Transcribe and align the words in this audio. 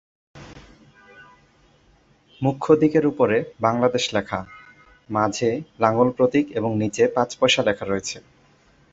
মূখ্য 2.41 2.67
দিকের 2.75 3.05
উপরে 3.05 3.37
বাংলাদেশ 3.59 4.03
লেখা, 4.13 4.39
মাঝে 5.09 5.49
লাঙল 5.79 6.07
প্রতীক 6.11 6.45
এবং 6.51 6.71
নিচে 6.77 7.03
পাঁচ 7.07 7.29
পয়সা 7.37 7.61
লেখা 7.63 7.85
রয়েছে। 7.85 8.17